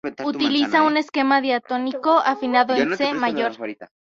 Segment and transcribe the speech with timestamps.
[0.23, 3.51] Utiliza un esquema diatónico, afinado en C mayor.